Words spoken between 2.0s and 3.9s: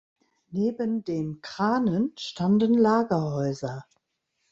standen Lagerhäuser.